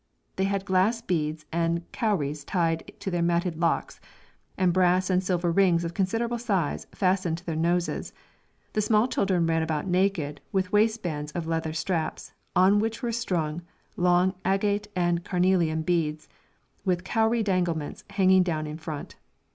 They 0.35 0.45
had 0.45 0.65
glass 0.65 0.99
beads 0.99 1.45
and 1.51 1.83
cowries 1.91 2.43
tied 2.43 2.91
to 3.01 3.11
their 3.11 3.21
matted 3.21 3.55
locks, 3.59 4.01
and 4.57 4.73
brass 4.73 5.11
and 5.11 5.23
silver 5.23 5.51
rings 5.51 5.83
of 5.85 5.93
considerable 5.93 6.39
size 6.39 6.87
fastened 6.91 7.37
to 7.37 7.45
their 7.45 7.55
noses; 7.55 8.11
the 8.73 8.81
small 8.81 9.07
children 9.07 9.45
ran 9.45 9.61
about 9.61 9.85
naked, 9.85 10.41
with 10.51 10.71
waistbands 10.73 11.31
of 11.33 11.45
leather 11.45 11.73
straps, 11.73 12.33
on 12.55 12.79
which 12.79 13.03
were 13.03 13.11
strung 13.11 13.61
long 13.95 14.33
agate 14.43 14.87
and 14.95 15.23
carnelian 15.23 15.83
beads, 15.83 16.27
with 16.83 17.03
cowrie 17.03 17.43
danglements 17.43 18.03
hanging 18.09 18.41
down 18.41 18.65
in 18.65 18.79
front. 18.79 19.17